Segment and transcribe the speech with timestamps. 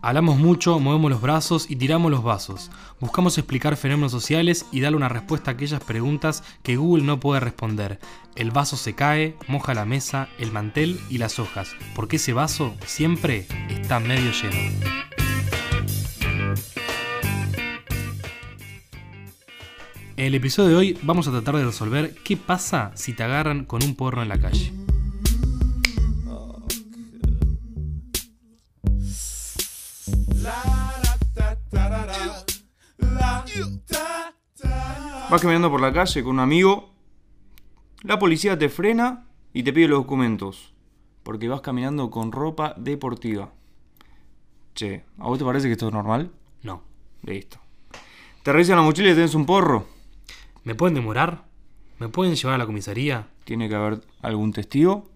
[0.00, 2.70] Hablamos mucho, movemos los brazos y tiramos los vasos.
[3.00, 7.40] Buscamos explicar fenómenos sociales y darle una respuesta a aquellas preguntas que Google no puede
[7.40, 8.00] responder.
[8.34, 12.74] El vaso se cae, moja la mesa, el mantel y las hojas, porque ese vaso
[12.86, 14.56] siempre está medio lleno.
[20.16, 23.64] En el episodio de hoy vamos a tratar de resolver qué pasa si te agarran
[23.64, 24.81] con un porro en la calle.
[35.30, 36.92] Vas caminando por la calle con un amigo,
[38.02, 40.74] la policía te frena y te pide los documentos,
[41.22, 43.52] porque vas caminando con ropa deportiva.
[44.74, 46.30] Che, ¿a vos te parece que esto es normal?
[46.62, 46.82] No.
[47.22, 47.58] Listo.
[48.42, 49.86] Te revisan la mochila y tenés un porro.
[50.64, 51.44] ¿Me pueden demorar?
[51.98, 53.28] ¿Me pueden llevar a la comisaría?
[53.44, 55.08] Tiene que haber algún testigo.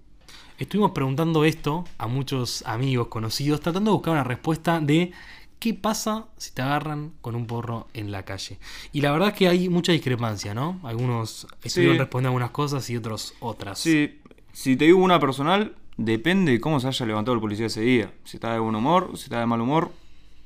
[0.58, 5.12] Estuvimos preguntando esto a muchos amigos conocidos, tratando de buscar una respuesta de
[5.58, 8.58] qué pasa si te agarran con un porro en la calle.
[8.92, 10.80] Y la verdad es que hay mucha discrepancia, ¿no?
[10.84, 12.00] Algunos estuvieron Sí.
[12.00, 13.78] respondiendo algunas cosas y otros otras.
[13.78, 14.20] Sí,
[14.52, 18.12] si te digo una personal, depende de cómo se haya levantado el policía ese día.
[18.24, 19.92] Si está de buen humor, si está de mal humor,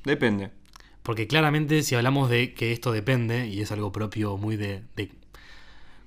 [0.05, 0.51] depende.
[1.03, 5.11] Porque claramente si hablamos de que esto depende, y es algo propio muy de, de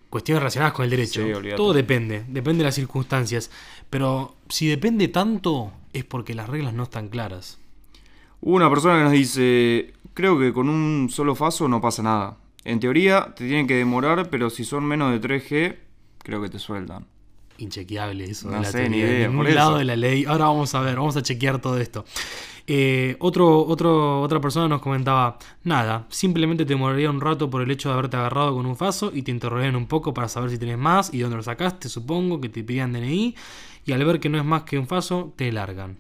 [0.09, 3.51] cuestiones relacionadas con el derecho, Sí, todo depende, depende de las circunstancias.
[3.91, 7.59] Pero si depende tanto, es porque las reglas no están claras.
[8.47, 12.37] Una persona que nos dice, creo que con un solo faso no pasa nada.
[12.62, 15.77] En teoría te tienen que demorar, pero si son menos de 3G,
[16.19, 17.06] creo que te sueltan.
[17.56, 18.48] Inchequeable eso.
[18.51, 19.55] No de la sé, ni idea, por eso.
[19.55, 20.27] lado de la ley.
[20.27, 22.05] Ahora vamos a ver, vamos a chequear todo esto.
[22.67, 27.70] Eh, otro, otro, otra persona nos comentaba, nada, simplemente te demoraría un rato por el
[27.70, 30.58] hecho de haberte agarrado con un faso y te interrogarían un poco para saber si
[30.58, 33.34] tenés más y dónde lo sacaste, supongo, que te pedían DNI
[33.86, 35.97] y al ver que no es más que un faso, te largan.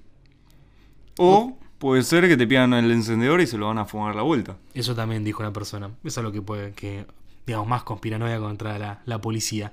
[1.16, 4.22] O puede ser que te pidan el encendedor y se lo van a fumar la
[4.22, 4.56] vuelta.
[4.72, 5.90] Eso también dijo una persona.
[6.02, 7.04] Eso es lo que puede, que,
[7.46, 9.72] digamos, más conspiranoia contra la, la policía.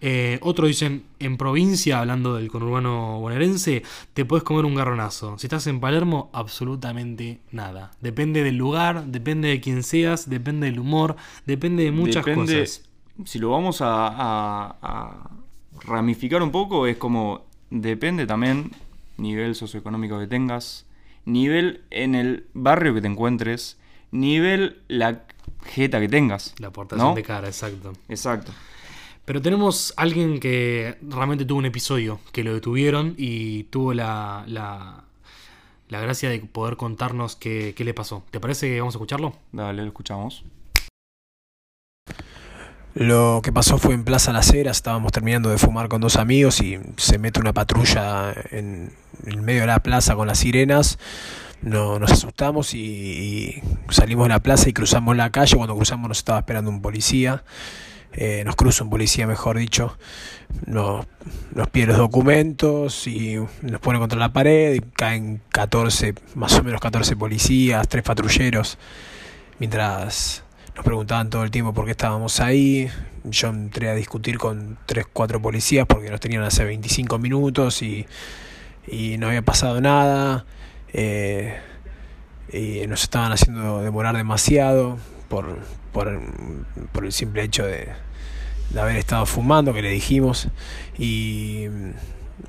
[0.00, 5.38] Eh, otro dicen, en provincia, hablando del conurbano bonaerense, te puedes comer un garronazo.
[5.38, 7.92] Si estás en Palermo, absolutamente nada.
[8.00, 11.14] Depende del lugar, depende de quién seas, depende del humor,
[11.46, 12.82] depende de muchas Depende- cosas.
[13.26, 15.30] Si lo vamos a, a- a
[15.84, 18.72] ramificar un poco, es como depende también
[19.18, 20.84] nivel socioeconómico que tengas,
[21.28, 23.78] nivel en el barrio que te encuentres,
[24.10, 25.24] nivel la
[25.64, 26.54] jeta que tengas.
[26.58, 27.14] La aportación ¿no?
[27.14, 27.92] de cara, exacto.
[28.08, 28.52] Exacto.
[29.24, 35.04] Pero tenemos alguien que realmente tuvo un episodio que lo detuvieron y tuvo la, la,
[35.88, 38.24] la gracia de poder contarnos qué, qué le pasó.
[38.30, 39.34] ¿Te parece que vamos a escucharlo?
[39.52, 40.44] Dale, lo escuchamos.
[42.94, 46.60] Lo que pasó fue en Plaza Las Heras, estábamos terminando de fumar con dos amigos
[46.60, 48.92] y se mete una patrulla en
[49.24, 50.98] medio de la plaza con las sirenas.
[51.60, 55.56] No, nos asustamos y, y salimos de la plaza y cruzamos la calle.
[55.56, 57.42] Cuando cruzamos nos estaba esperando un policía.
[58.12, 59.96] Eh, nos cruza un policía, mejor dicho.
[60.66, 61.06] Nos,
[61.54, 66.62] nos pide los documentos y nos pone contra la pared y caen 14, más o
[66.62, 68.78] menos 14 policías, tres patrulleros.
[69.58, 70.44] Mientras
[70.78, 72.88] nos preguntaban todo el tiempo por qué estábamos ahí.
[73.24, 78.06] Yo entré a discutir con 3, 4 policías porque nos tenían hace 25 minutos y,
[78.86, 80.46] y no había pasado nada.
[80.92, 81.58] Eh,
[82.52, 85.58] y nos estaban haciendo demorar demasiado por,
[85.92, 86.20] por,
[86.92, 87.88] por el simple hecho de,
[88.70, 90.46] de haber estado fumando, que le dijimos.
[90.96, 91.64] Y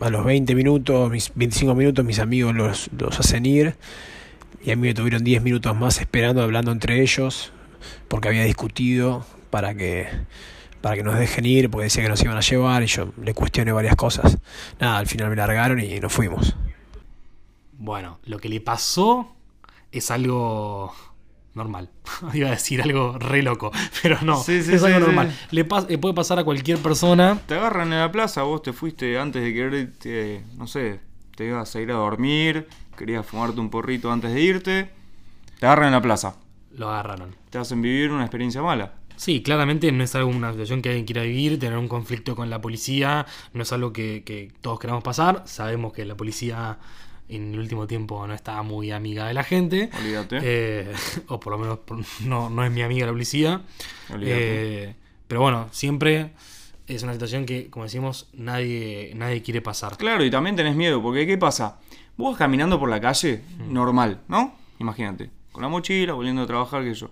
[0.02, 3.76] a los 20 minutos, mis 25 minutos, mis amigos los, los hacen ir.
[4.64, 7.54] Y a mí me tuvieron 10 minutos más esperando, hablando entre ellos,
[8.08, 10.08] porque había discutido para que,
[10.82, 13.34] para que nos dejen ir, porque decía que nos iban a llevar, y yo le
[13.34, 14.38] cuestioné varias cosas.
[14.80, 16.56] Nada, al final me largaron y nos fuimos.
[17.78, 19.36] Bueno, lo que le pasó
[19.92, 20.94] es algo
[21.54, 21.90] normal.
[22.34, 23.72] Iba a decir algo re loco,
[24.04, 25.32] pero no, Sí, sí, es algo sí, normal.
[25.32, 25.48] sí.
[25.56, 27.40] Le, pas- le puede pasar a cualquier persona.
[27.48, 31.00] Te agarran en la plaza, vos te fuiste antes de quererte, no sé,
[31.36, 34.90] te ibas a ir a dormir, querías fumarte un porrito antes de irte.
[35.60, 36.36] Te agarran en la plaza.
[36.76, 37.36] Lo agarraron.
[37.50, 38.94] Te hacen vivir una experiencia mala.
[39.16, 42.50] Sí, claramente no es algo, una situación que alguien quiera vivir, tener un conflicto con
[42.50, 45.44] la policía, no es algo que, que todos queramos pasar.
[45.46, 46.78] Sabemos que la policía
[47.28, 49.90] en el último tiempo no está muy amiga de la gente.
[50.00, 50.40] Olvídate.
[50.42, 50.94] Eh,
[51.28, 51.80] o por lo menos
[52.26, 53.62] no, no es mi amiga la policía.
[54.14, 54.84] Olvídate.
[54.90, 54.96] Eh,
[55.28, 56.32] pero bueno, siempre
[56.88, 59.98] es una situación que, como decimos, nadie, nadie quiere pasar.
[59.98, 61.78] Claro, y también tenés miedo, porque ¿qué pasa?
[62.18, 63.74] Vos vas caminando por la calle, Mm.
[63.74, 64.56] normal, ¿no?
[64.80, 67.12] Imagínate, con la mochila, volviendo a trabajar, que yo.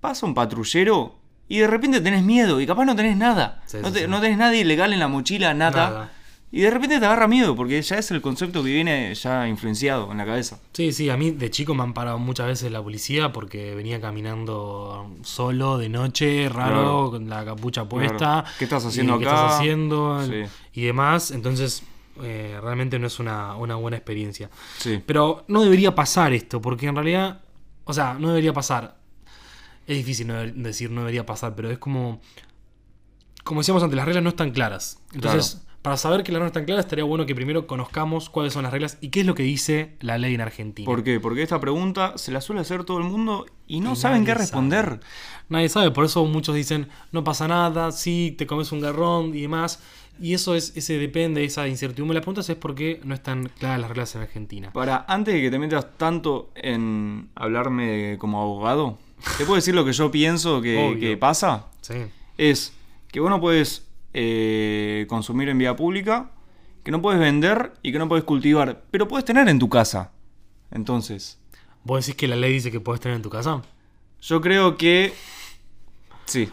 [0.00, 1.14] Pasa un patrullero
[1.46, 3.62] y de repente tenés miedo y capaz no tenés nada.
[3.66, 4.06] Sí, no, te- sí.
[4.08, 5.90] no tenés nada ilegal en la mochila, nada.
[5.90, 6.12] Nada.
[6.50, 10.10] Y de repente te agarra miedo, porque ya es el concepto que viene ya influenciado
[10.10, 10.58] en la cabeza.
[10.72, 14.00] Sí, sí, a mí de chico me han parado muchas veces la policía porque venía
[14.00, 17.10] caminando solo de noche, raro, Claro.
[17.10, 17.88] con la capucha Claro.
[17.88, 18.44] puesta.
[18.58, 19.34] ¿Qué estás haciendo y ¿Qué acá?
[19.34, 20.22] estás haciendo?
[20.26, 20.42] Sí.
[20.74, 21.30] Y demás.
[21.30, 21.82] Entonces,
[22.22, 24.50] eh, realmente no es una, una buena experiencia.
[24.78, 25.02] Sí.
[25.06, 27.40] Pero no debería pasar esto, porque en realidad,
[27.84, 28.96] o sea, no debería pasar.
[29.86, 32.20] Es difícil no deber- decir no debería pasar, pero es como,
[33.44, 34.98] como decíamos antes, las reglas no están claras.
[35.12, 38.52] Entonces, para saber que las reglas no están claras, estaría bueno que primero conozcamos cuáles
[38.52, 40.86] son las reglas y qué es lo que dice la ley en Argentina.
[40.86, 41.18] ¿Por qué?
[41.18, 44.34] Porque esta pregunta se la suele hacer todo el mundo y no Y saben qué
[44.34, 44.84] responder.
[44.84, 45.00] sabe.
[45.48, 49.42] Nadie sabe, por eso muchos dicen, no pasa nada, sí, te comes un garrón y
[49.42, 49.80] demás.
[50.20, 52.14] Y eso es, ese depende, esa incertidumbre.
[52.14, 54.72] La pregunta es por qué no están claras las reglas en Argentina.
[54.72, 58.98] Para, antes de que te metas tanto en hablarme como abogado,
[59.38, 61.66] ¿te puedo decir lo que yo pienso que, pasa?
[61.80, 62.04] Sí.
[62.38, 62.72] Es
[63.08, 66.30] que vos no puedes eh, consumir en vía pública,
[66.84, 70.12] que no puedes vender y que no puedes cultivar, pero puedes tener en tu casa.
[70.70, 71.38] Entonces,
[71.84, 73.62] ¿Vos decís que la ley dice que puedes tener en tu casa?
[74.20, 75.12] yo creo que...
[76.26, 76.48] Sí,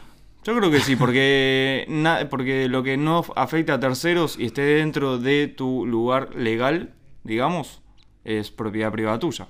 [0.53, 4.61] yo creo que sí, porque, na- porque lo que no afecta a terceros y esté
[4.61, 6.93] dentro de tu lugar legal,
[7.23, 7.81] digamos,
[8.23, 9.47] es propiedad privada tuya.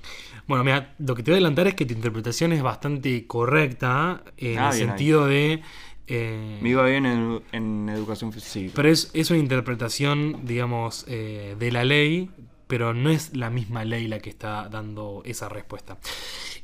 [0.48, 4.24] Bueno, mira, lo que te voy a adelantar es que tu interpretación es bastante correcta
[4.38, 4.80] en Ah, el ahí.
[4.80, 5.62] sentido de...
[6.08, 8.72] eh, Me iba bien en, en educación física.
[8.76, 12.30] pero es, es una interpretación, digamos, eh, de la ley,
[12.68, 15.98] pero no es la misma ley la que está dando esa respuesta.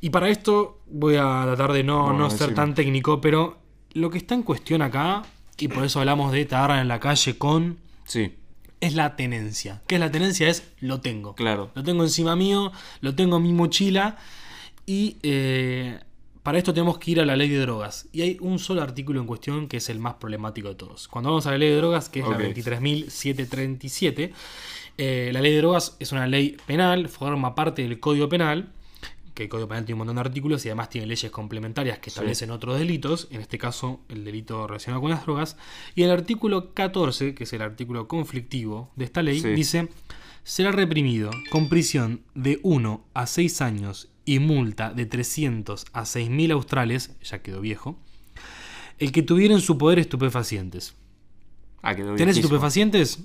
[0.02, 3.58] Y para esto voy a tratar de no, no ser tan técnico, pero
[3.96, 5.24] lo que está en cuestión acá,
[5.58, 8.34] y por eso hablamos de te agarran en la calle con, Sí,
[8.82, 9.82] es la tenencia.
[9.88, 10.48] ¿Qué es la tenencia?
[10.48, 11.34] Es lo tengo.
[11.34, 11.72] claro.
[11.74, 12.72] Lo tengo encima mío,
[13.02, 14.18] lo tengo en mi mochila
[14.86, 16.00] y eh,
[16.44, 18.08] para esto tenemos que ir a la ley de drogas.
[18.12, 21.08] Y hay un solo artículo en cuestión que es el más problemático de todos.
[21.08, 24.32] Cuando vamos a la ley de drogas, que es la 23.737,
[24.98, 28.70] eh, la ley de drogas es una ley penal, forma parte del Código Penal,
[29.36, 32.10] que el Código Penal tiene un montón de artículos y además tiene leyes complementarias que
[32.10, 32.16] Sí.
[32.16, 35.58] establecen otros delitos, en este caso el delito relacionado con las drogas.
[35.94, 39.50] Y el artículo 14, que es el artículo conflictivo de esta ley, Sí.
[39.50, 39.90] dice,
[40.44, 46.52] será reprimido con prisión de 1 a 6 años y multa de 300 a 6.000
[46.52, 48.00] australes, ya quedó viejo,
[48.98, 50.96] el que tuviera en su poder estupefacientes.
[51.82, 53.20] Ah, quedó ¿Tenés estupefacientes?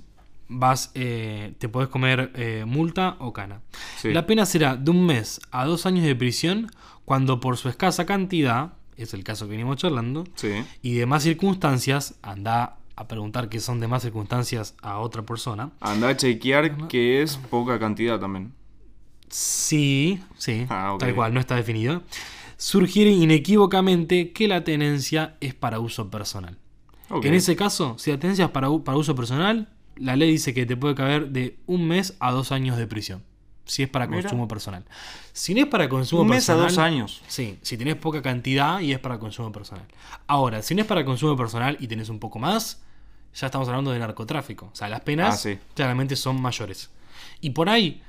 [0.52, 3.60] Vas, eh, te podés comer eh, multa o cana.
[3.98, 4.12] Sí.
[4.12, 6.70] La pena será de un mes a dos años de prisión
[7.04, 10.50] cuando por su escasa cantidad, es el caso que venimos charlando, Sí.
[10.82, 15.70] y demás circunstancias, anda a preguntar qué son demás circunstancias a otra persona.
[15.80, 18.52] Anda a chequear que es poca cantidad también.
[19.28, 22.02] Sí, sí, Ah, tal cual, no está definido.
[22.56, 26.58] Surgiere inequívocamente que la tenencia es para uso personal.
[27.22, 29.68] En ese caso, si la tenencia es para, para uso personal,
[30.00, 33.22] la ley dice que te puede caber de un mes a dos años de prisión.
[33.66, 34.22] Si es para Mira.
[34.22, 34.84] consumo personal.
[35.32, 36.68] Si no es para consumo Un mes a personal.
[36.70, 37.22] dos años.
[37.28, 39.84] Sí, si tenés poca cantidad y es para consumo personal.
[40.26, 42.82] Ahora, si no es para consumo personal y tenés un poco más,
[43.32, 44.70] ya estamos hablando de narcotráfico.
[44.72, 45.58] O sea, las penas Ah, sí.
[45.74, 46.90] claramente son mayores.
[47.40, 48.02] Y por ahí,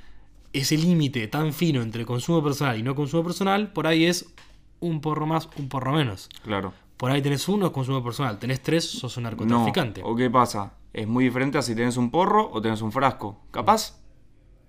[0.51, 4.33] ese límite tan fino entre consumo personal y no consumo personal, por ahí es
[4.79, 6.27] un porro más, un porro menos.
[6.43, 6.73] Claro.
[6.97, 8.39] Por ahí tenés uno, es consumo personal.
[8.39, 9.29] Tenés tres, sos un No.
[9.29, 10.01] narcotraficante.
[10.03, 10.71] ¿O qué pasa?
[10.93, 13.39] Es muy diferente a si tenés un porro o tenés un frasco.
[13.51, 13.99] Capaz,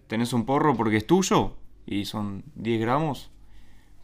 [0.07, 3.31] tenés un porro porque es tuyo y son 10 gramos,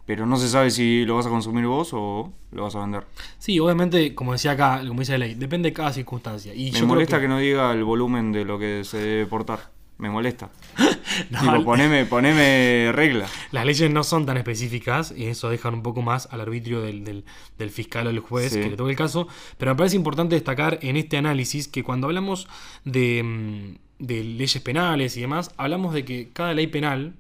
[0.04, 3.04] pero no se sabe si lo vas a consumir vos o lo vas a vender.
[3.38, 6.54] Sí, obviamente, como decía acá, como dice la ley, depende de cada circunstancia.
[6.54, 7.28] Y Me yo molesta que...
[7.28, 9.70] no diga el volumen de lo que se debe portar.
[9.99, 10.50] Me molesta.
[11.31, 13.26] No, Tipo, poneme, poneme regla.
[13.50, 17.02] Las leyes no son tan específicas y eso dejan un poco más al arbitrio del,
[17.05, 17.25] del-
[17.59, 18.61] del fiscal o del juez Sí.
[18.61, 19.26] que le toque el caso.
[19.57, 22.47] Pero me parece importante destacar en este análisis que cuando hablamos
[22.85, 27.14] de, mm, de leyes penales y demás, hablamos de que cada ley penal.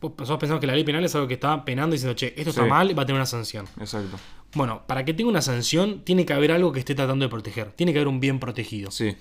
[0.00, 2.34] Vos nosotros pensamos que la ley penal es algo que está penando y diciendo, che,
[2.36, 3.66] esto está mal, va a tener una sanción.
[3.78, 4.18] Exacto.
[4.54, 7.70] Bueno, para que tenga una sanción, tiene que haber algo que esté tratando de proteger.
[7.72, 8.90] Tiene que haber un bien protegido.
[8.90, 9.16] Sí.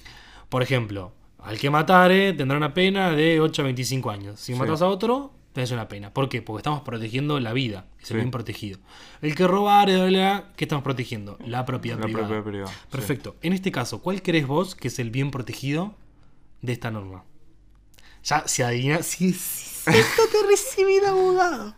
[0.50, 1.14] Por ejemplo,
[1.46, 4.40] al que matare tendrá una pena de 8 a 25 años.
[4.40, 4.60] Si Sí.
[4.60, 6.14] matas a otro, tenés una pena.
[6.14, 6.42] ¿Por qué?
[6.42, 8.80] Porque estamos protegiendo la vida, es el bien protegido.
[9.22, 11.38] El que bla, ¿qué estamos protegiendo?
[11.46, 12.28] La propiedad La privada.
[12.28, 12.74] propiedad privada.
[12.92, 13.36] Perfecto.
[13.42, 15.96] En este caso, ¿cuál crees vos que es el bien protegido
[16.62, 17.24] de esta norma?
[18.24, 19.02] Ya se adivina.
[19.04, 21.76] Si si esto te recibido abogado.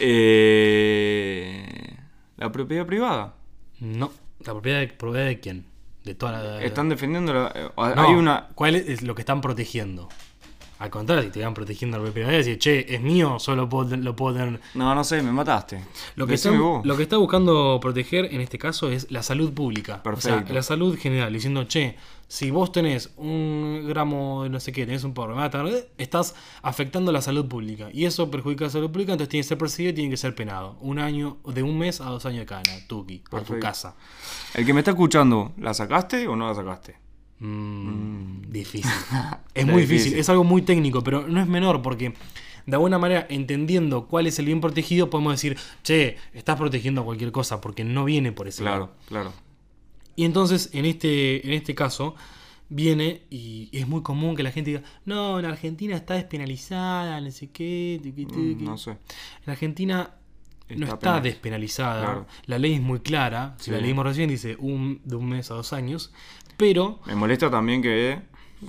[0.00, 1.96] Eh,
[2.36, 3.36] la propiedad privada.
[3.80, 4.12] No.
[4.40, 5.66] ¿La propiedad de, propiedad de quién?
[6.06, 6.62] De toda la.
[6.62, 7.52] Están defendiendo la.
[7.52, 8.46] eh, No, Hay una.
[8.54, 10.08] ¿Cuál es lo que están protegiendo?
[10.78, 14.14] Al contrario, si te van protegiendo la propiedad, decir, che, es mío, solo puedo- lo
[14.14, 14.60] puedo tener.
[14.74, 15.82] No, no sé, me mataste.
[16.16, 19.92] Lo que, está, lo que está buscando proteger en este caso es la salud pública.
[19.92, 20.52] O sea, Perfecto.
[20.52, 21.96] la salud general, diciendo, che,
[22.28, 26.34] si vos tenés un gramo de no sé qué, tenés un porro, a eh, estás
[26.60, 27.88] afectando la salud pública.
[27.92, 30.34] Y eso perjudica la salud pública, entonces tiene que ser perseguido y tiene que ser
[30.34, 30.76] penado.
[30.80, 33.66] Un año, de un mes a dos años de cana, tuki, por tu Perfecto.
[33.66, 33.94] casa.
[34.54, 37.05] El que me está escuchando, ¿la sacaste o no la sacaste?
[37.38, 38.90] Mm, Difícil.
[39.54, 39.98] es muy difícil.
[39.98, 40.18] difícil.
[40.18, 42.14] es algo muy técnico, pero no es menor porque
[42.66, 47.30] de alguna manera, entendiendo cuál es el bien protegido, podemos decir, che, estás protegiendo cualquier
[47.32, 48.94] cosa porque no viene por ese lado.
[49.08, 49.32] Claro, claro.
[50.16, 52.16] Y entonces, en este, en este caso,
[52.68, 57.30] viene y es muy común que la gente diga, no, en Argentina está despenalizada, no
[57.30, 58.64] sé qué, Mm, tuqui".
[58.64, 58.92] no sé.
[59.44, 60.10] En Argentina
[60.70, 61.22] no Está está penal.
[61.22, 62.02] despenalizada.
[62.04, 62.26] Claro.
[62.46, 63.54] La ley es muy clara.
[63.60, 63.84] Si la Sí.
[63.84, 66.12] leímos recién, dice un, de un mes a dos años.
[66.56, 68.18] Pero Me molesta también que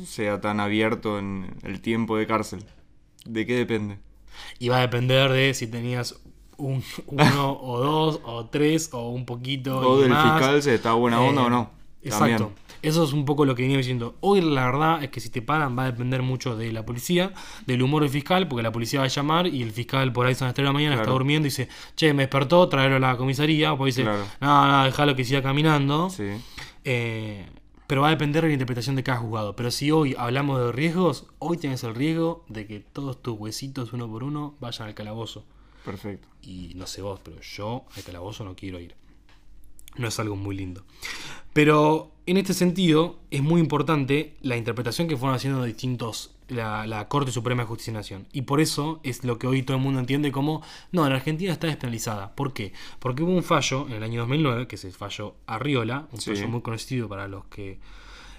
[0.06, 2.66] sea tan abierto en el tiempo de cárcel.
[3.26, 3.98] ¿De qué depende?
[4.60, 6.20] Y va a depender de si tenías
[6.58, 9.78] un, uno o dos o tres o un poquito.
[9.80, 10.24] O del más.
[10.40, 11.72] fiscal se está buena onda Eh, o no.
[12.04, 12.26] Exacto.
[12.46, 12.68] También.
[12.84, 14.16] Eso es un poco lo que venía diciendo.
[14.20, 17.34] Hoy la verdad es que si te paran va a depender mucho de la policía,
[17.66, 20.36] del humor del fiscal, porque la policía va a llamar y el fiscal por ahí
[20.36, 23.00] son las 3 de la mañana, está durmiendo y dice, che, me despertó, traerlo a
[23.00, 23.74] la comisaría.
[23.74, 24.24] O dice, Claro.
[24.40, 26.10] no, no, déjalo que siga caminando.
[26.12, 26.30] Sí.
[26.86, 27.46] Eh,
[27.88, 29.56] pero va a depender de la interpretación de cada juzgado.
[29.56, 33.94] Pero si hoy hablamos de riesgos, hoy tienes el riesgo de que todos tus huesitos
[33.94, 35.46] uno por uno vayan al calabozo.
[35.86, 36.28] Perfecto.
[36.42, 38.96] Y no sé vos, pero yo al calabozo no quiero ir.
[39.98, 40.84] No es algo muy lindo.
[41.54, 47.08] Pero en este sentido es muy importante la interpretación que fueron haciendo distintos la, la
[47.08, 48.28] Corte Suprema de Justicia de Nación.
[48.32, 50.62] Y por eso es lo que hoy todo el mundo entiende como,
[50.92, 52.36] no, en Argentina está despenalizada.
[52.36, 52.74] ¿Por qué?
[53.00, 56.32] Porque hubo un fallo en el año 2009, que es el fallo Arriola, un Sí.
[56.34, 57.80] fallo muy conocido para los que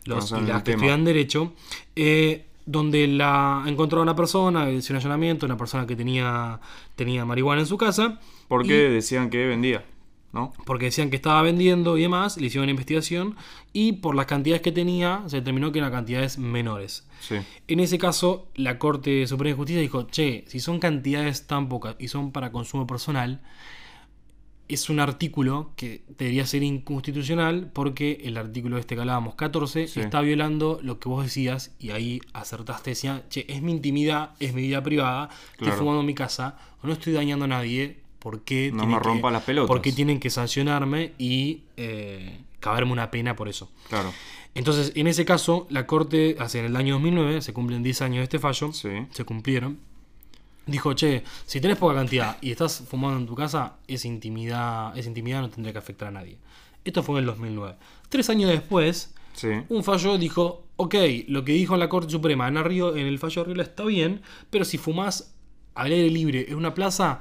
[0.04, 1.52] los y las que estudian Derecho,
[1.96, 6.60] eh, donde la encontró una persona, hizo un allanamiento, una persona que tenía,
[6.96, 8.18] tenía marihuana en su casa.
[8.46, 9.84] Porque decían que vendía,
[10.32, 10.52] ¿no?
[10.66, 13.36] porque decían que estaba vendiendo y demás, le hicieron una investigación
[13.72, 17.06] y por las cantidades que tenía se determinó que eran cantidades menores.
[17.20, 17.36] Sí.
[17.66, 21.96] En ese caso, la Corte Suprema de Justicia dijo, che, si son cantidades tan pocas
[21.98, 23.40] y son para consumo personal,
[24.68, 30.00] es un artículo que debería ser inconstitucional porque el artículo este que hablábamos, 14, Sí.
[30.00, 34.52] está violando lo que vos decías y ahí acertaste, decía, che, es mi intimidad, es
[34.52, 38.70] mi vida privada, estoy fumando en mi casa, no estoy dañando a nadie, ¿por qué
[38.72, 39.68] No me rompa las pelotas.
[39.68, 43.70] ¿Por qué tienen que sancionarme y eh, caberme una pena por eso?
[43.88, 44.12] Claro.
[44.54, 48.16] Entonces, en ese caso, la Corte, hace en el año 2009, se cumplen 10 años
[48.18, 48.88] de este fallo, Sí.
[49.10, 49.78] se cumplieron,
[50.66, 55.08] dijo, che, si tenés poca cantidad y estás fumando en tu casa, esa intimidad, esa
[55.08, 56.38] intimidad no tendría que afectar a nadie.
[56.84, 57.76] Esto fue en el 2009.
[58.08, 59.48] Tres años después, Sí.
[59.68, 60.94] un fallo dijo, ok,
[61.28, 64.22] lo que dijo la Corte Suprema en, Arrio- en el fallo de Arriola está bien,
[64.50, 65.34] pero si fumás
[65.74, 67.20] al aire libre en una plaza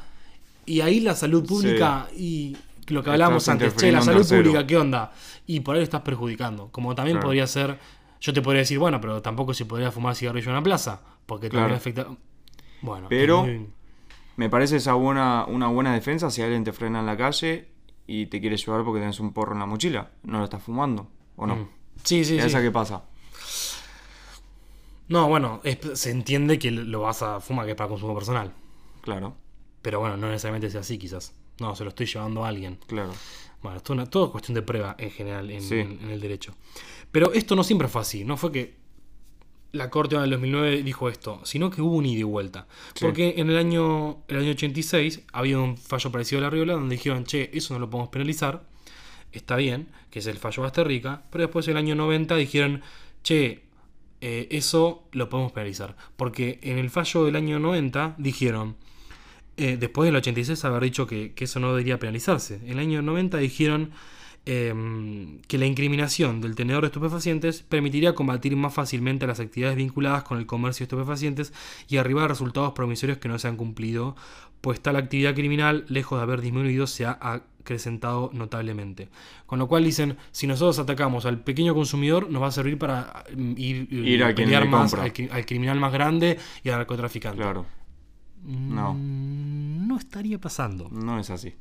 [0.67, 2.55] y ahí la salud pública y
[2.89, 5.11] lo que hablábamos antes, che, la salud pública, ¿qué onda?
[5.47, 6.69] Y por ahí estás perjudicando.
[6.71, 7.27] Como también Claro.
[7.29, 7.79] podría ser,
[8.21, 11.49] yo te podría decir, bueno, pero tampoco se podría fumar cigarrillo en una plaza, porque
[11.49, 11.63] Claro.
[11.65, 12.07] también afecta...
[12.81, 13.67] Bueno, Pero- muy-
[14.35, 17.69] Me parece esa buena, una buena defensa si alguien te frena en la calle
[18.05, 20.11] y te quiere llevar porque tenés un porro en la mochila.
[20.23, 21.07] No lo estás fumando,
[21.37, 21.55] ¿o no?
[21.55, 21.67] Mm.
[22.03, 22.45] Sí, sí, ¿Y sí.
[22.45, 23.01] esa qué pasa?
[25.09, 28.51] No, bueno, es- se entiende que lo vas a fumar que es para consumo personal.
[29.01, 29.35] Claro,
[29.87, 31.33] Pero bueno, no necesariamente sea así, quizás.
[31.61, 32.77] No, se lo estoy llevando a alguien.
[32.87, 33.13] claro.
[33.61, 35.75] Bueno, esto es una, es cuestión de prueba en general en, Sí.
[35.75, 36.53] en- en el derecho.
[37.09, 38.25] Pero esto no siempre fue así.
[38.25, 38.75] No fue que
[39.71, 42.67] la Corte en el 2009 dijo esto, sino que hubo un ida y vuelta.
[42.95, 43.05] Sí.
[43.05, 46.95] Porque en el año, el año 86 había un fallo parecido a la Riola donde
[46.97, 48.63] dijeron, che, eso no lo podemos penalizar.
[49.31, 51.23] Está bien, que es el fallo Basterrica.
[51.31, 52.81] Pero después en el año 90 dijeron,
[53.23, 53.63] che,
[54.19, 55.95] eh, eso lo podemos penalizar.
[56.17, 58.75] Porque en el fallo del año 90 dijeron,
[59.57, 62.59] eh, después del 86 haber dicho que, que eso no debería penalizarse.
[62.63, 63.91] En el año 90 dijeron
[64.45, 70.23] em, que la incriminación del tenedor de estupefacientes permitiría combatir más fácilmente las actividades vinculadas
[70.23, 71.53] con el comercio de estupefacientes
[71.89, 74.15] y arribar a resultados promisorios que no se han cumplido,
[74.61, 79.09] pues tal actividad criminal, lejos de haber disminuido, se ha acrecentado notablemente.
[79.47, 83.23] Con lo cual dicen, si nosotros atacamos al pequeño consumidor, nos va a servir para
[83.35, 86.77] mm, ir, Ir a quien pelear le más al, al criminal más grande y al
[86.77, 87.41] narcotraficante.
[87.41, 87.65] Claro,
[88.43, 88.93] No.
[88.95, 90.89] No estaría pasando.
[90.91, 91.53] no es así.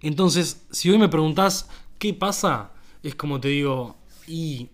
[0.00, 2.70] Entonces, si hoy me preguntás qué pasa,
[3.02, 4.68] es como te digo, y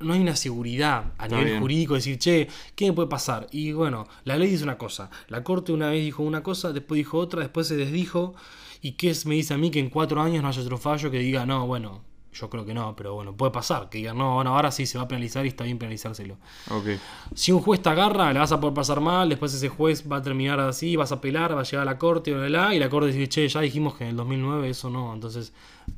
[0.00, 1.60] no hay una seguridad a Está nivel bien.
[1.60, 3.46] jurídico de decir, che, ¿qué me puede pasar?
[3.52, 6.98] Y bueno, la ley dice una cosa, la corte una vez dijo una cosa, después
[6.98, 8.34] dijo otra, después se desdijo,
[8.82, 11.10] y qué es- me dice a mí que en cuatro años no haya otro fallo
[11.10, 12.02] que diga, no, bueno,
[12.34, 13.88] Yo creo que no, pero bueno, puede pasar.
[13.88, 16.36] Que digan, no, bueno, ahora sí se va a penalizar y está bien penalizárselo.
[16.70, 16.86] Ok.
[17.34, 20.16] Si un juez te agarra, le vas a poder pasar mal, después ese juez va
[20.16, 22.74] a terminar así, vas a apelar, va a llegar a la corte, bla, bla, bla,
[22.74, 25.52] y la corte dice, che, ya dijimos que en el 2009 eso no, entonces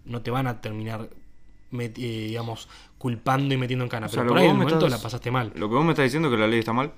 [0.05, 1.09] no te van a terminar,
[1.73, 4.07] eh, digamos, culpando y metiendo en cana.
[4.07, 5.53] O sea, Pero por ahí en el momento estás- la pasaste mal.
[5.55, 6.93] Lo que vos me estás diciendo es que la ley está mal.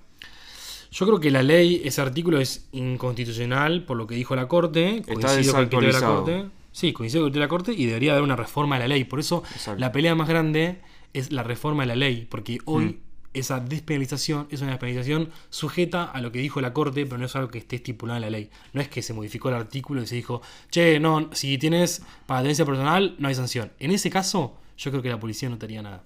[0.90, 4.98] Yo creo que la ley, ese artículo es inconstitucional por lo que dijo la corte.
[4.98, 6.24] Está coincido con el criterio de la desactualizado.
[6.24, 6.57] corte.
[6.72, 9.04] Sí, coincido con la corte y debería haber una reforma de la ley.
[9.04, 9.80] Por eso Exacto.
[9.80, 10.80] la pelea más grande
[11.14, 12.96] es la reforma de la ley, porque hoy Mm.
[13.34, 17.34] esa despenalización es una despenalización sujeta a lo que dijo la corte, pero no es
[17.36, 18.50] algo que esté estipulado en la ley.
[18.72, 22.42] No es que se modificó el artículo y se dijo, che, no, si tienes para
[22.42, 23.72] tenencia personal, no hay sanción.
[23.78, 26.04] En ese caso, yo creo que la policía no te haría nada.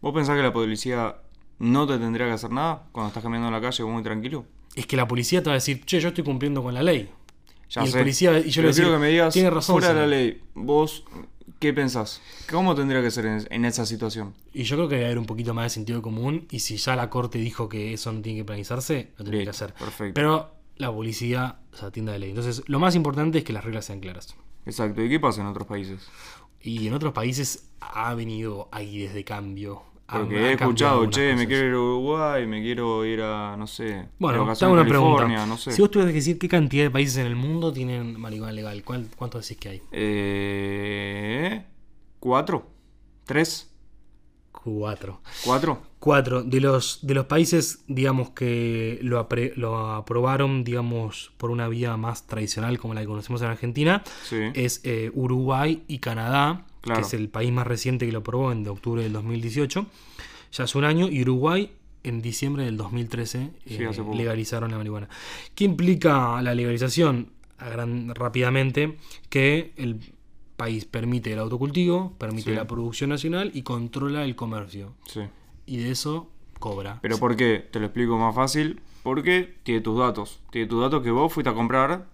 [0.00, 1.16] ¿Vos pensás que la policía
[1.58, 4.44] no te tendría que hacer nada cuando estás caminando en la calle muy tranquilo?
[4.74, 7.08] Es que la policía te va a decir, che, yo estoy cumpliendo con la ley.
[7.68, 7.98] Ya y el sé.
[7.98, 9.74] policía, y yo le quiero digo, que me digas, tiene razón.
[9.74, 10.10] fuera de la señor".
[10.10, 11.04] ley, vos,
[11.58, 12.20] ¿qué pensás?
[12.50, 14.34] ¿Cómo tendría que ser en, en esa situación?
[14.52, 16.46] Y yo creo que debe haber un poquito más de sentido común.
[16.50, 19.50] Y si ya la corte dijo que eso no tiene que penalizarse, lo tiene que
[19.50, 19.74] hacer.
[19.74, 20.14] perfecto.
[20.14, 22.30] Pero la policía se atiende a la ley.
[22.30, 24.34] Entonces, lo más importante es que las reglas sean claras.
[24.64, 25.02] Exacto.
[25.02, 26.06] ¿Y qué pasa en otros países?
[26.60, 29.82] Y en otros países ha venido aires de cambio.
[30.08, 34.06] Porque he escuchado, che, me quiero ir a Uruguay, me quiero ir a, no sé,
[34.18, 35.46] Bueno, hago una California, pregunta.
[35.46, 35.72] no sé.
[35.72, 38.82] Si vos tuvieras que decir qué cantidad de países en el mundo tienen marihuana legal,
[38.84, 39.82] ¿cuál, ¿cuánto decís que hay?
[39.90, 41.64] Eh,
[42.20, 42.68] ¿Cuatro?
[43.24, 43.72] ¿Tres?
[44.52, 45.20] Cuatro.
[45.44, 45.80] ¿Cuatro?
[46.06, 46.42] Cuatro.
[46.44, 51.96] De los, de los países, digamos, que lo, apre- lo aprobaron, digamos, por una vía
[51.96, 54.36] más tradicional como la que conocemos en Argentina, Sí.
[54.54, 57.00] es eh, Uruguay y Canadá, Claro.
[57.00, 59.84] que es el país más reciente que lo aprobó en de octubre del 2018.
[60.52, 61.08] Ya hace un año.
[61.08, 61.72] Y Uruguay
[62.04, 65.08] en diciembre del 2013 Sí, eh, legalizaron la marihuana.
[65.56, 67.30] ¿Qué implica la legalización?
[67.58, 68.96] A gran- rápidamente,
[69.28, 69.98] que el
[70.56, 72.56] país permite el autocultivo, permite Sí.
[72.56, 74.92] la producción nacional y controla el comercio.
[75.06, 75.22] Sí.
[75.66, 76.98] Y de eso cobra.
[77.02, 77.58] ¿Pero por qué?
[77.70, 78.80] Te lo explico más fácil.
[79.02, 80.40] Porque tiene tus datos.
[80.50, 82.06] Tiene tus datos que vos fuiste a comprar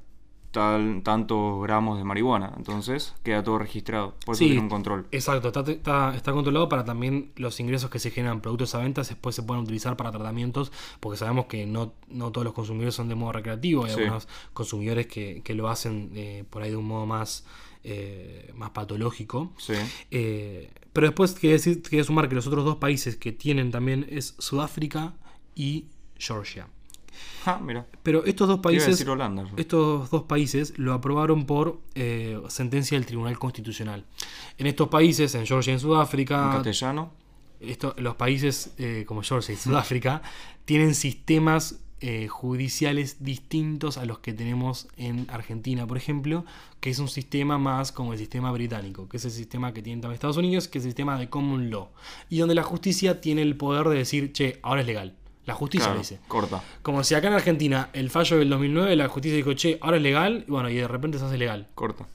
[0.50, 2.52] tal, tantos gramos de marihuana.
[2.59, 4.14] Entonces queda todo registrado.
[4.26, 4.47] Por eso Sí.
[4.49, 5.06] tiene un control.
[5.11, 9.09] Exacto, está, está, está controlado para también los ingresos que se generan productos a ventas
[9.09, 13.09] después se pueden utilizar para tratamientos, porque sabemos que no, no todos los consumidores son
[13.09, 14.00] de modo recreativo, hay Sí.
[14.00, 17.47] algunos consumidores que, que lo hacen eh, por ahí de un modo más,
[17.84, 19.52] eh, más patológico.
[19.59, 19.74] Sí.
[20.11, 24.35] Eh, pero después decir, quiere sumar que los otros dos países que tienen también es
[24.38, 25.14] Sudáfrica
[25.54, 25.87] y
[26.18, 26.68] Georgia.
[27.44, 27.87] Ah, mira.
[28.02, 29.44] Pero estos dos países decir Holanda.
[29.44, 29.50] yo.
[29.57, 34.04] estos dos países lo aprobaron por eh, sentencia del Tribunal Constitucional.
[34.59, 37.12] En estos países, en Georgia y en En Sudáfrica, castellano.
[37.61, 40.22] esto- los países eh, como Georgia y Sudáfrica
[40.64, 46.44] tienen sistemas eh, judiciales distintos a los que tenemos en Argentina, por ejemplo,
[46.80, 50.00] que es un sistema más como el sistema británico, que es el sistema que tienen
[50.00, 51.90] también Estados Unidos, que es el sistema de common law,
[52.28, 55.14] y donde la justicia tiene el poder de decir, che, ahora es legal.
[55.46, 56.18] La justicia Claro, dice.
[56.28, 56.62] corta.
[56.82, 60.02] Como si acá en Argentina el fallo del 2009 la justicia dijo, che, ahora es
[60.02, 61.68] legal, y bueno, y de repente se hace legal.
[61.74, 62.06] Corta.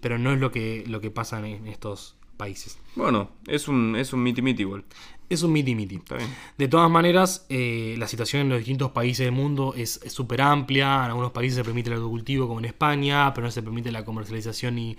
[0.00, 2.78] Pero no es lo que, lo que pasa en estos países.
[2.94, 4.84] Bueno, es un, es un miti miti igual.
[5.30, 6.00] Es un miti miti.
[6.56, 10.86] De todas maneras, eh, la situación en los distintos países del mundo es súper amplia.
[11.04, 14.04] En algunos países se permite el autocultivo, como en España, pero no se permite la
[14.06, 14.96] comercialización ni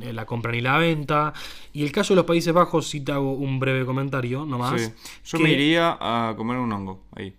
[0.00, 1.32] eh, la compra ni la venta.
[1.72, 4.80] Y el caso de los Países Bajos, sí te hago un breve comentario nomás.
[4.80, 4.92] Sí.
[5.24, 7.34] Yo que- me iría a comer un hongo ahí.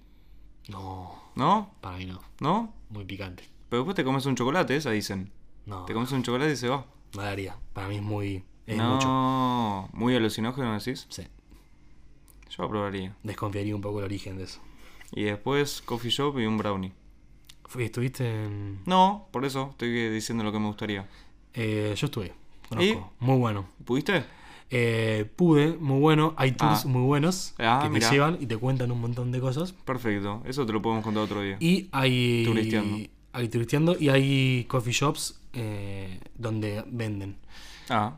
[0.68, 1.72] No, ¿No?
[1.82, 2.20] para mí no.
[2.42, 2.74] ¿No?
[2.90, 3.44] Muy picante.
[3.70, 5.32] Pero después te comes un chocolate, esa dicen.
[5.66, 6.86] No, Te comes un chocolate y se va.
[7.16, 7.56] no daría.
[7.72, 8.44] Para mí es muy.
[8.68, 9.90] Es no, mucho.
[9.98, 11.06] muy alucinógeno decís.
[11.10, 11.24] Sí.
[12.56, 13.16] Yo aprobaría.
[13.24, 14.60] Desconfiaría un poco el origen de eso.
[15.12, 16.92] Y después coffee shop y un brownie.
[17.80, 18.80] ¿Estuviste en.?
[18.86, 21.08] No, por eso estoy diciendo lo que me gustaría.
[21.54, 22.34] Eh, yo estuve.
[22.70, 23.12] Conozco.
[23.20, 23.66] Muy bueno.
[23.86, 24.24] ¿Pudiste?
[24.70, 26.34] Eh, pude, muy bueno.
[26.38, 26.88] Hay tours Ah.
[26.88, 29.72] muy buenos Ah, que te llevan y te cuentan un montón de cosas.
[29.74, 30.42] Perfecto.
[30.46, 31.58] Eso te lo podemos contar otro día.
[31.60, 32.44] Y hay.
[32.46, 32.98] Turisteando.
[33.34, 37.38] Hay turisteando y hay coffee shops eh, donde venden.
[37.90, 38.18] Ah,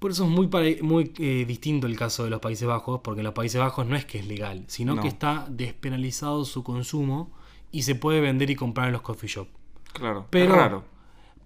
[0.00, 0.48] Por eso es muy,
[0.82, 3.94] muy eh, distinto el caso de los Países Bajos, porque en los Países Bajos no
[3.96, 5.02] es que es legal, sino No.
[5.02, 7.30] que está despenalizado su consumo
[7.70, 9.50] y se puede vender y comprar en los coffee shops.
[9.92, 10.26] claro.
[10.30, 10.84] Pero, es raro.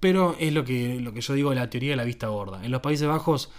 [0.01, 2.65] pero es lo que, lo que yo digo, la teoría de la vista gorda.
[2.65, 3.51] En los Países Bajos,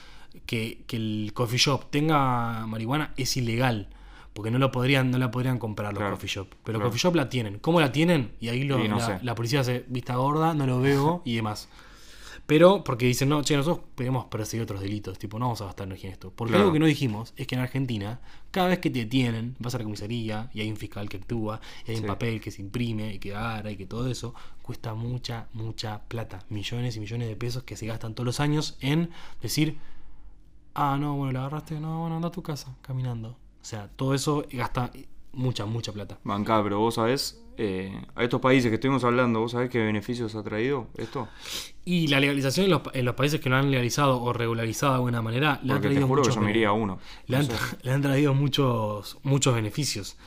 [0.46, 3.90] que, que el coffee shop tenga marihuana es ilegal.
[4.34, 6.48] Porque no lo podrían, no la podrían comprar los Claro, coffee shop.
[6.66, 6.90] Pero claro.
[6.90, 7.58] coffee shop la tienen.
[7.60, 8.32] ¿Cómo la tienen?
[8.42, 11.70] Y ahí lo- no la, la policía hace vista gorda, no lo veo y demás.
[12.48, 15.88] Pero porque dicen, no, che, nosotros podemos perseguir otros delitos, tipo, no vamos a gastar
[15.88, 16.32] energía en esto.
[16.36, 16.66] Porque Claro.
[16.66, 18.20] algo que no dijimos es que en Argentina,
[18.52, 21.60] cada vez que te detienen, vas a la comisaría y hay un fiscal que actúa,
[21.88, 22.02] y hay Sí.
[22.04, 26.02] un papel que se imprime y que agarra y que todo eso, cuesta mucha, mucha
[26.08, 26.46] plata.
[26.50, 29.10] Millones y millones de pesos que se gastan todos los años en
[29.42, 29.78] decir,
[30.78, 31.80] Ah, no, bueno, la agarraste.
[31.80, 33.30] No, bueno, anda a tu casa, caminando.
[33.30, 34.92] O sea, todo eso gasta
[35.32, 36.20] mucha, mucha plata.
[36.26, 40.36] Bancá, pero vos sabés, eh, a estos países que estuvimos hablando, ¿vos sabés qué beneficios
[40.36, 41.28] ha traído esto?
[41.86, 44.96] Y la legalización en los, en los países que lo han legalizado o regularizado de
[44.98, 47.00] alguna manera, le han te traído que muchos yo me bene- iría a uno.
[47.28, 47.54] le, han, sé.
[47.84, 50.18] le han traído muchos, muchos beneficios.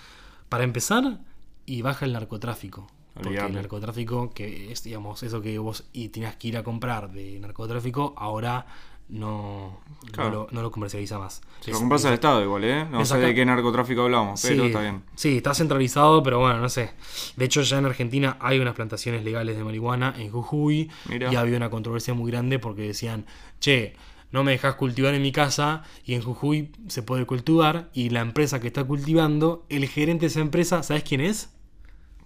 [0.49, 1.19] Para empezar,
[1.67, 2.87] y baja el narcotráfico.
[3.15, 7.11] Porque el narcotráfico, que es, digamos, eso que vos y tenías que ir a comprar
[7.11, 8.67] de narcotráfico, ahora
[9.09, 9.81] no,
[10.13, 10.31] Claro.
[10.31, 11.41] no, lo, no lo comercializa más.
[11.61, 12.85] Si Es- lo compras al Estado igual, ¿eh?
[12.91, 15.03] No sé de qué narcotráfico hablamos, pero sí, está bien.
[15.15, 16.93] Sí, está centralizado, pero bueno, no sé.
[17.37, 21.33] De hecho, ya en Argentina hay unas plantaciones legales de marihuana en Jujuy Mira.
[21.33, 23.27] y había una controversia muy grande porque decían,
[23.61, 23.95] che,
[24.31, 28.21] no me dejas cultivar en mi casa y en Jujuy se puede cultivar y la
[28.21, 31.49] empresa que está cultivando, el gerente de esa empresa, ¿sabes quién es?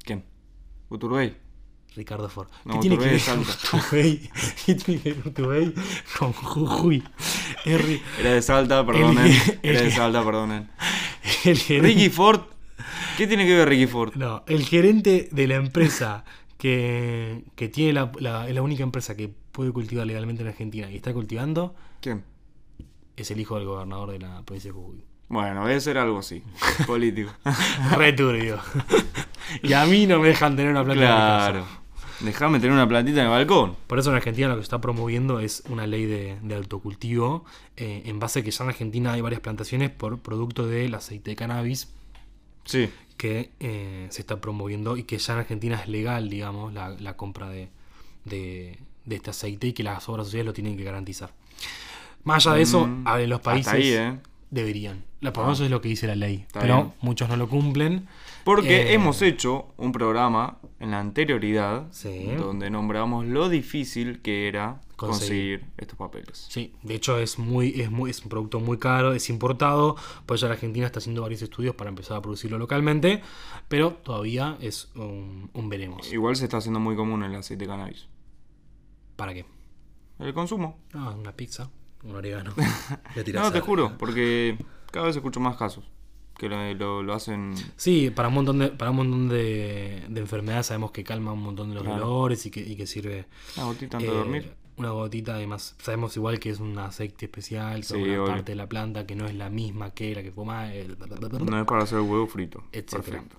[0.05, 0.25] ¿Quién?
[0.88, 1.37] Uturbey.
[1.96, 2.48] Ricardo Ford.
[2.64, 3.20] No, ¿Qué tiene que ver.
[3.38, 4.31] Uturbey?
[4.66, 5.74] ¿Qué tiene que ver Uturbey
[6.18, 7.02] con Jujuy?
[7.64, 9.26] Era de Salta, perdonen.
[9.26, 10.68] El- Era de Salta, perdonen.
[11.44, 12.40] el Ricky Ford.
[13.16, 14.14] ¿Qué tiene que ver Ricky Ford?
[14.14, 16.24] No, el gerente de la empresa
[16.59, 20.90] que, que tiene la, la- es la única empresa que puede cultivar legalmente en Argentina
[20.90, 22.24] y está cultivando ¿Quién?
[23.16, 25.05] es el hijo del gobernador de la provincia de Jujuy.
[25.28, 26.42] Bueno, debe ser algo así.
[26.87, 27.33] Político.
[27.96, 28.59] Re turbio.
[29.62, 31.61] y a mí no me dejan tener una en mi claro.
[31.64, 31.82] casa.
[32.24, 33.76] Déjame tener una plantita en el balcón.
[33.87, 37.44] Por eso en Argentina lo que se está promoviendo es una ley de, de autocultivo,
[37.76, 41.30] eh, en base a que ya en Argentina hay varias plantaciones por producto del aceite
[41.30, 41.88] de cannabis
[42.64, 42.88] Sí.
[43.16, 47.16] que eh, se está promoviendo y que ya en Argentina es legal, digamos, la, la
[47.16, 47.68] compra de,
[48.24, 51.30] de- de este aceite y que las obras sociales lo tienen que garantizar.
[52.22, 54.16] Más allá de eso, Mm, a ver, los países ahí, ¿eh?
[54.50, 55.02] deberían.
[55.20, 56.92] La por lo menos es lo que dice la ley, Está pero bien.
[57.00, 58.06] muchos no lo cumplen.
[58.44, 62.27] Porque Eh, hemos hecho un programa en la anterioridad Sí.
[62.37, 65.61] donde nombramos lo difícil que era Conseguir.
[65.61, 66.47] conseguir, estos papeles.
[66.51, 70.37] Sí, de hecho es muy, es muy, es un producto muy caro, es importado, por
[70.37, 73.23] eso la Argentina está haciendo varios estudios para empezar a producirlo localmente,
[73.68, 76.12] pero todavía es un, un veremos.
[76.12, 78.09] Igual se está haciendo muy común el aceite de cannabis.
[79.16, 79.45] ¿Para qué?
[80.18, 80.79] El consumo.
[80.92, 81.71] No, una pizza,
[82.03, 82.53] un orégano.
[83.35, 84.59] No, te juro, porque
[84.90, 85.85] cada vez escucho más casos
[86.38, 87.55] que lo, lo- lo hacen.
[87.77, 91.42] Sí, para un montón de, para un montón de, de enfermedades sabemos que calma un
[91.42, 92.07] montón de los Claro.
[92.07, 93.27] dolores y que, y que sirve.
[93.57, 94.53] Una gotita antes eh, de dormir.
[94.75, 98.25] Una gotita, además, sabemos igual que es un aceite especial, Sí, que una obvio.
[98.27, 100.73] parte de la planta que no es la misma que la que fuma.
[100.75, 102.64] el- No es para hacer huevo frito.
[102.73, 103.23] Etcétera.
[103.23, 103.37] Perfecto.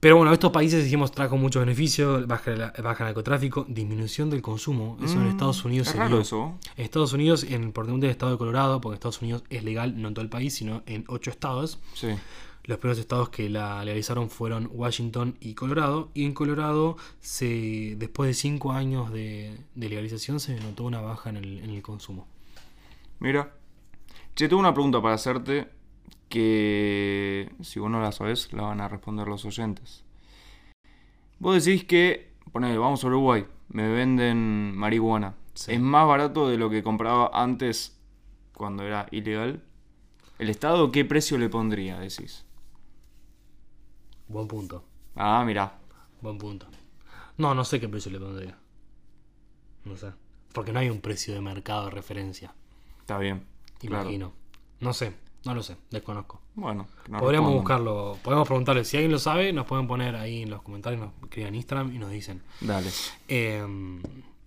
[0.00, 4.40] Pero bueno, estos países dijimos trajo muchos beneficios, baja, la- baja el narcotráfico, disminución del
[4.40, 4.96] consumo.
[5.04, 6.20] Eso en Mm, Estados Unidos es se raro vio.
[6.22, 6.58] eso.
[6.76, 10.00] En Estados Unidos, en por ejemplo, el estado de Colorado, porque Estados Unidos es legal
[10.00, 11.78] no en todo el país, sino en ocho estados.
[11.94, 12.08] Sí.
[12.64, 16.08] Los primeros estados que la legalizaron fueron Washington y Colorado.
[16.14, 21.28] Y en Colorado, se, después de cinco años de, de legalización, se notó una baja
[21.30, 22.26] en el, en el consumo.
[23.18, 23.52] Mira.
[24.34, 25.68] Che, tengo una pregunta para hacerte
[26.30, 30.04] que si vos no la sabés, la van a responder los oyentes.
[31.38, 35.34] Vos decís que, ponele, vamos a Uruguay, me venden marihuana.
[35.54, 35.72] Sí.
[35.72, 38.00] ¿Es más barato de lo que compraba antes
[38.54, 39.62] cuando era ilegal?
[40.38, 42.46] ¿El Estado qué precio le pondría, decís?
[44.28, 44.84] Buen punto.
[45.16, 45.78] Ah, mirá.
[46.22, 46.66] Buen punto.
[47.36, 48.56] No, no sé qué precio le pondría.
[49.84, 50.12] No sé.
[50.52, 52.54] Porque no hay un precio de mercado de referencia.
[53.00, 53.44] Está bien.
[53.80, 54.04] Claro.
[54.04, 54.32] Imagino.
[54.78, 55.14] No sé.
[55.44, 55.76] No lo sé.
[55.90, 56.40] Desconozco.
[56.54, 58.18] Bueno, nos Podríamos buscarlo.
[58.22, 58.84] Podemos preguntarle.
[58.84, 61.00] Si alguien lo sabe, nos pueden poner ahí en los comentarios.
[61.00, 62.42] Nos escriben en Instagram y nos dicen.
[62.60, 62.90] Dale.
[63.28, 63.64] Eh,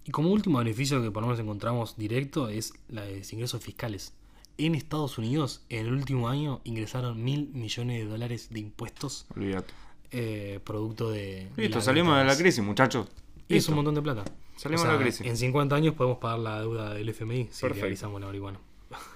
[0.05, 3.63] y como último beneficio que por lo menos encontramos directo es la de los ingresos
[3.63, 4.13] fiscales.
[4.57, 9.73] En Estados Unidos, en el último año, ingresaron mil millones de dólares de impuestos Olvídate.
[10.11, 11.49] eh, producto de.
[11.57, 13.07] Listo, salimos de la crisis, muchachos.
[13.47, 14.23] Y es un montón de plata.
[14.55, 15.25] Salimos O de la crisis.
[15.25, 17.75] En 50 años podemos pagar la deuda del FMI si Perfecto.
[17.75, 18.59] legalizamos la marihuana.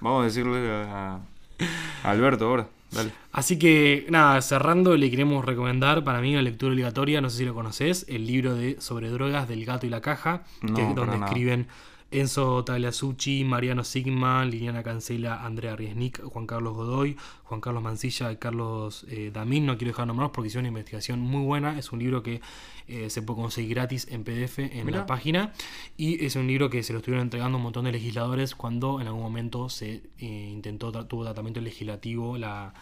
[0.00, 1.20] Vamos a decirle a
[2.02, 2.68] Alberto ahora.
[2.90, 3.12] Dale.
[3.32, 7.44] Así que, nada, cerrando, le queremos recomendar para mí una lectura obligatoria, no sé si
[7.44, 11.18] lo conoces, el libro de sobre drogas del gato y la caja, No, que donde
[11.18, 11.66] nada.
[12.10, 18.36] Enzo Tagliasucci, Mariano Sigman, Liliana Cancela, Andrea Riesnik, Juan Carlos Godoy, Juan Carlos Mancilla y
[18.38, 19.66] Carlos eh, Damín.
[19.66, 21.78] No quiero dejar nombrados porque hicieron una investigación muy buena.
[21.78, 22.40] Es un libro que
[22.86, 25.00] eh, se puede conseguir gratis en PDF en Mirá.
[25.00, 25.52] la página.
[25.98, 29.02] Y es un libro que se lo estuvieron entregando a un montón de legisladores cuando
[29.02, 32.72] en algún momento se eh, intentó, tuvo tratamiento legislativo la,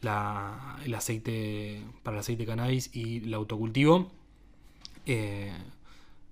[0.00, 4.10] la- el aceite para el aceite de cannabis y el autocultivo.
[5.04, 5.52] Eh,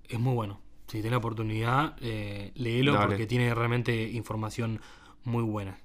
[0.07, 0.59] es muy bueno.
[0.89, 3.07] Si tiene la oportunidad, eh, léelo Dale.
[3.07, 4.81] porque tiene realmente información
[5.23, 5.77] muy buena.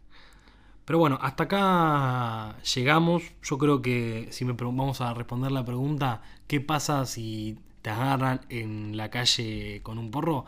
[0.84, 3.22] Pero bueno, hasta acá llegamos.
[3.42, 8.40] Yo creo que si me vamos a responder la pregunta, ¿qué pasa si te agarran
[8.48, 10.44] en la calle con un porro?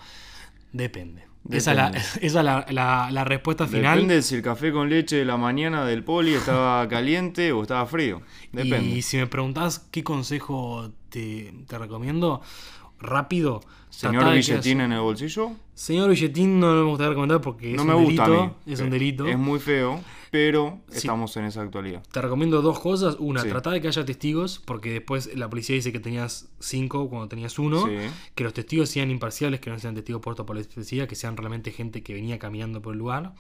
[0.73, 1.25] Depende.
[1.51, 1.89] Esa es la,
[2.21, 3.95] esa es la, la- la respuesta final.
[3.97, 7.87] Depende si el café con leche de la mañana del poli estaba caliente o estaba
[7.87, 8.21] frío.
[8.53, 8.97] Depende.
[8.97, 12.43] Y si me preguntás qué consejo te, te recomiendo,
[13.01, 13.61] rápido.
[13.91, 15.53] ¿Señor Billetín en el bolsillo?
[15.75, 18.81] Señor Billetín no lo me gustaría recomendar porque no es, me un gusta delito, es
[18.81, 19.27] un eh, delito.
[19.27, 22.03] Es muy feo, pero estamos en esa actualidad.
[22.13, 23.17] Te recomiendo dos cosas.
[23.19, 23.49] Una, sí.
[23.49, 27.59] trata de que haya testigos, porque después la policía dice que tenías cinco cuando tenías
[27.59, 27.87] uno.
[28.35, 31.37] Que los testigos sean imparciales, que no sean testigos puestos por la policía, que sean
[31.37, 33.33] realmente gente que venía caminando por el lugar.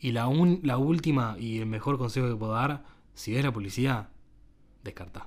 [0.00, 3.52] Y la, un, la última y el mejor consejo que puedo dar, si ves la
[3.52, 4.08] policía,
[4.84, 5.26] descarta.